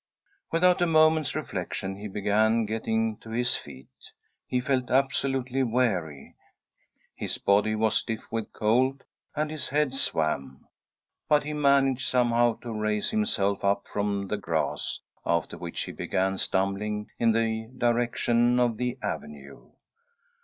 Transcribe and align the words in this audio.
Without 0.51 0.81
a 0.81 0.87
moment's 0.87 1.35
reflection, 1.35 1.95
he 1.95 2.07
began 2.07 2.65
getting 2.65 3.17
to 3.17 3.29
his 3.29 3.55
feet. 3.55 4.11
He 4.47 4.59
felt 4.59 4.89
absolutely 4.89 5.61
weary; 5.61 6.33
bis 7.19 7.37
body 7.37 7.75
was 7.75 7.97
stiff 7.97 8.31
with 8.31 8.51
cold 8.51 9.03
and 9.35 9.51
his 9.51 9.69
head 9.69 9.93
swam; 9.93 10.67
but 11.29 11.43
he 11.43 11.53
managed 11.53 12.07
somehow 12.09 12.53
to 12.61 12.73
raise 12.73 13.11
himself 13.11 13.63
up 13.63 13.87
from 13.87 14.27
the 14.27 14.37
grass, 14.37 14.99
after 15.23 15.55
which 15.55 15.81
he 15.81 15.91
began 15.91 16.39
stumbling 16.39 17.11
in 17.19 17.31
the 17.31 17.69
direction 17.77 18.59
of 18.59 18.77
the 18.77 18.97
avenue. 19.03 19.69